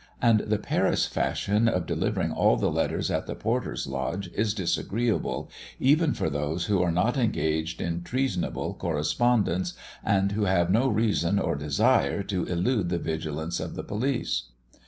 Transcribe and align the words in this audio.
And 0.19 0.39
the 0.39 0.57
Paris 0.57 1.05
fashion 1.05 1.67
of 1.67 1.85
delivering 1.85 2.31
all 2.31 2.57
the 2.57 2.71
letters 2.71 3.11
at 3.11 3.27
the 3.27 3.35
porter's 3.35 3.85
lodge, 3.85 4.31
is 4.33 4.55
disagreeable, 4.55 5.51
even 5.79 6.15
for 6.15 6.27
those 6.27 6.65
who 6.65 6.81
are 6.81 6.91
not 6.91 7.17
engaged 7.17 7.79
in 7.79 8.01
treasonable 8.01 8.73
correspondence, 8.73 9.75
and 10.03 10.31
who 10.31 10.45
have 10.45 10.71
no 10.71 10.87
reason 10.87 11.37
or 11.37 11.55
desire 11.55 12.23
to 12.23 12.45
elude 12.45 12.89
the 12.89 12.97
vigilance 12.97 13.59
of 13.59 13.75
the 13.75 13.83
police. 13.83 14.49